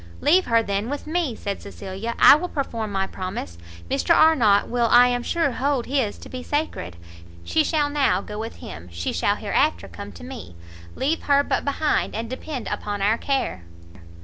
"Leave 0.19 0.45
her 0.47 0.63
then 0.63 0.89
with 0.89 1.05
me!" 1.05 1.35
said 1.35 1.61
Cecilia, 1.61 2.15
"I 2.17 2.33
will 2.35 2.47
perform 2.47 2.91
my 2.91 3.05
promise, 3.05 3.59
Mr 3.87 4.15
Arnott 4.15 4.67
will 4.67 4.87
I 4.89 5.09
am 5.09 5.21
sure 5.21 5.51
hold 5.51 5.85
his 5.85 6.17
to 6.17 6.27
be 6.27 6.41
sacred, 6.41 6.95
she 7.43 7.63
shall 7.63 7.87
now 7.87 8.19
go 8.19 8.39
with 8.39 8.55
him, 8.55 8.89
she 8.91 9.13
shall 9.13 9.35
hereafter 9.35 9.87
come 9.87 10.11
to 10.13 10.23
me, 10.23 10.55
leave 10.95 11.21
her 11.25 11.43
but 11.43 11.63
behind, 11.63 12.15
and 12.15 12.31
depend 12.31 12.67
upon 12.71 13.03
our 13.03 13.19
care." 13.19 13.61